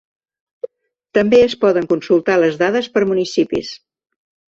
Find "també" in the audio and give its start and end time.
1.17-1.41